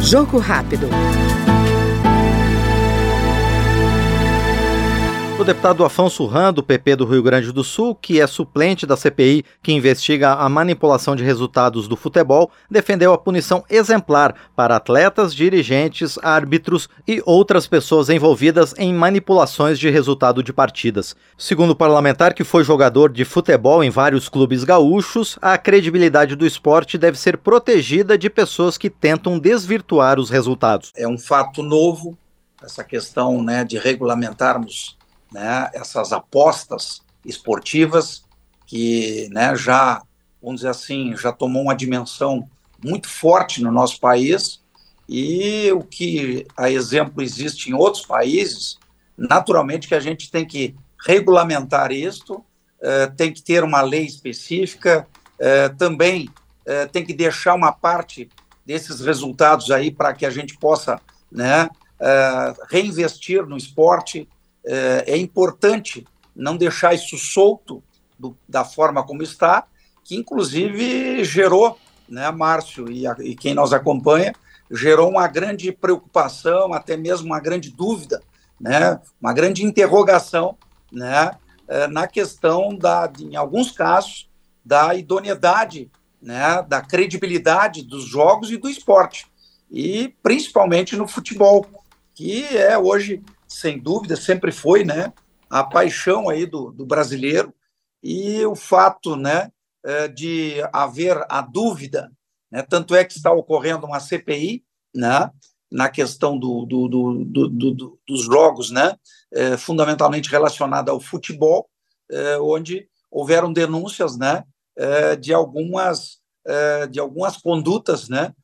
[0.00, 0.88] Jogo rápido.
[5.36, 8.96] O deputado Afonso Ram, do PP do Rio Grande do Sul, que é suplente da
[8.96, 15.34] CPI que investiga a manipulação de resultados do futebol, defendeu a punição exemplar para atletas,
[15.34, 21.16] dirigentes, árbitros e outras pessoas envolvidas em manipulações de resultado de partidas.
[21.36, 26.46] Segundo o parlamentar, que foi jogador de futebol em vários clubes gaúchos, a credibilidade do
[26.46, 30.92] esporte deve ser protegida de pessoas que tentam desvirtuar os resultados.
[30.96, 32.16] É um fato novo
[32.62, 34.96] essa questão né, de regulamentarmos
[35.34, 38.22] né, essas apostas esportivas
[38.66, 40.00] que né, já,
[40.40, 42.48] vamos dizer assim, já tomou uma dimensão
[42.82, 44.62] muito forte no nosso país
[45.08, 48.78] e o que, a exemplo, existe em outros países,
[49.18, 52.42] naturalmente que a gente tem que regulamentar isto,
[52.80, 55.06] eh, tem que ter uma lei específica,
[55.38, 56.30] eh, também
[56.64, 58.30] eh, tem que deixar uma parte
[58.64, 61.68] desses resultados aí para que a gente possa né,
[62.70, 64.28] reinvestir no esporte,
[64.66, 67.82] é, é importante não deixar isso solto
[68.18, 69.66] do, da forma como está,
[70.02, 74.34] que inclusive gerou, né, Márcio e, a, e quem nos acompanha,
[74.70, 78.22] gerou uma grande preocupação, até mesmo uma grande dúvida,
[78.60, 80.56] né, uma grande interrogação,
[80.90, 81.32] né,
[81.68, 84.28] é, na questão da, em alguns casos,
[84.64, 85.90] da idoneidade,
[86.20, 89.26] né, da credibilidade dos jogos e do esporte,
[89.70, 91.66] e principalmente no futebol,
[92.14, 95.12] que é hoje sem dúvida, sempre foi, né,
[95.48, 97.54] a paixão aí do, do brasileiro.
[98.02, 99.50] E o fato, né,
[99.84, 102.10] é, de haver a dúvida,
[102.50, 105.30] né, tanto é que está ocorrendo uma CPI, né,
[105.70, 108.96] na questão do, do, do, do dos jogos, né,
[109.32, 111.68] é, fundamentalmente relacionada ao futebol,
[112.10, 114.44] é, onde houveram denúncias, né,
[114.76, 116.22] é, de algumas
[116.90, 118.34] de algumas condutas, né,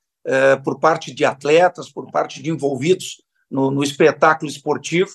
[0.65, 5.11] por parte de atletas, por parte de envolvidos no, no espetáculo esportivo,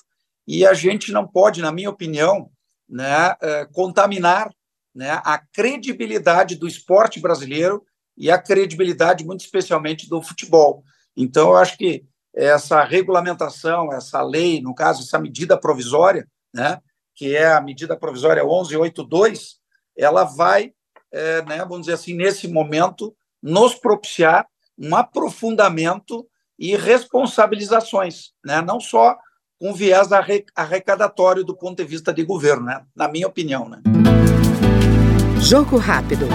[0.46, 2.50] e a gente não pode, na minha opinião,
[2.88, 4.50] né, eh, contaminar
[4.94, 7.84] né, a credibilidade do esporte brasileiro
[8.16, 10.84] e a credibilidade, muito especialmente, do futebol.
[11.16, 12.04] Então, eu acho que
[12.34, 16.80] essa regulamentação, essa lei, no caso, essa medida provisória, né,
[17.14, 19.56] que é a medida provisória 1182,
[19.96, 20.72] ela vai,
[21.10, 24.46] é, né, vamos dizer assim, nesse momento, nos propiciar
[24.78, 26.26] um aprofundamento
[26.58, 28.62] e responsabilizações, né?
[28.62, 29.16] não só
[29.58, 30.08] com viés
[30.54, 32.82] arrecadatório do ponto de vista de governo, né?
[32.94, 33.68] na minha opinião.
[33.68, 33.80] Né?
[35.40, 36.26] Jogo rápido.